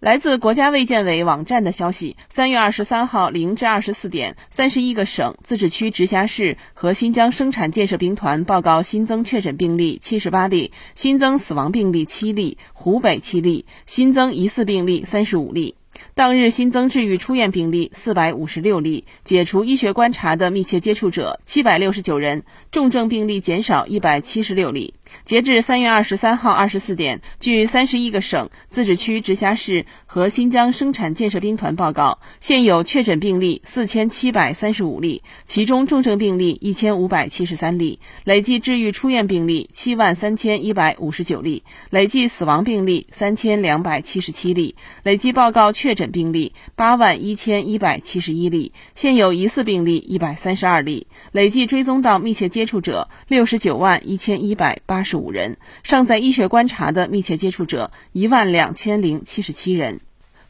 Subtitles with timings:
[0.00, 15.74] 来自国家卫健委网站的消息，三月二十三号零至二十四点，三十一个省、自治区、直辖市和新疆生产建设兵团报告新增确诊病例七十八例，新增死亡病例七例，湖北七例，新增疑似病例三十五例。
[16.14, 24.94] 当日新增治愈出院病例四百五十六例，解除医学观察的密切接触者七百六十九人，重症病例减少一百七十六例。
[25.24, 54.97] 截至三月二十三号二十四点，据三十一个省、自治区、直辖市和新疆生产建设兵团报告，现有确诊病例四千七百三十五例，其中重症病例一千五百七十三例，累计治愈出院病例七万三千一百五十九例，累计死亡病例三千两百七十七例，累计报告确诊病例八万一千一百七十一例，现有疑似病例一百三十二例，累计追踪到密切接触者六十九万一千一百八。
[54.98, 60.00] 二十五人，尚在医学观察的密切接触者一万两千零七十七人。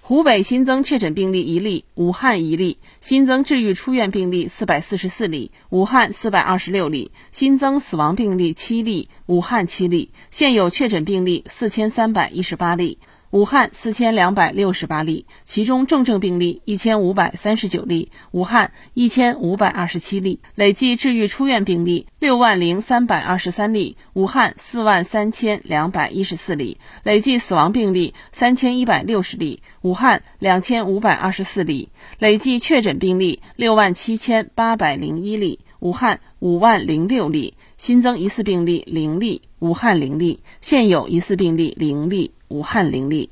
[0.01, 10.09] 湖北新增确诊病例一例，武汉一例；新增治愈出院病例四百四十四例，武汉四百二十六例；新增死亡病例七例，武汉七例。
[10.31, 12.97] 现有确诊病例四千三百一十八例。
[13.31, 42.33] 武汉四千两百六十八例，其中重症病例一千五百三十九例，武汉一千五百二十七例，累计治愈出院病例六万零三百二十三例，武汉四万三千两百一十四例，累计死亡病例三千一百六十例，武汉两千五百二十四例，累计确诊病例六万七千八百零一例，武汉五万零六例，新增疑似病例零例，武汉零例，现有疑似病例零例。
[42.49, 43.31] 武汉零例。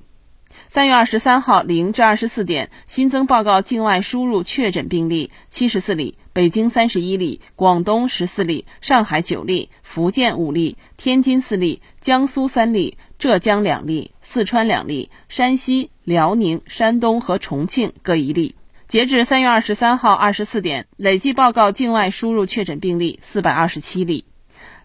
[0.69, 18.55] 三月二十三号零至二十四点新增报告境外输入确诊病例七十四例，北京三十一例，广东十四例，上海九例，福建五例，天津四例，江苏三例，浙江两例，四川两例，山西、辽宁、山东和重庆各一例。
[18.87, 24.25] 截至三月二十三号二十四点，累计报告境外输入确诊病例四百二十七例。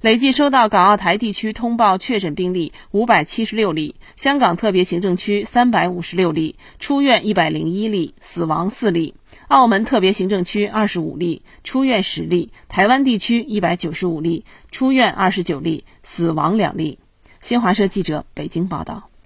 [0.01, 9.13] 累计收到港澳台地区通报确诊病例五百七十六例，香港特别行政区三百五十六例，出院一百零一例，死亡四例；
[9.47, 16.97] 澳门特别行政区二十五例，出院十例；台湾地区一百九十五例，出院二十九例，死亡两例。
[17.39, 19.10] 新华社记者北京报道。